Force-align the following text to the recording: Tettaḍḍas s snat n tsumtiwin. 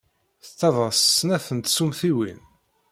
Tettaḍḍas 0.43 0.99
s 1.01 1.11
snat 1.19 1.47
n 1.55 1.59
tsumtiwin. 1.59 2.39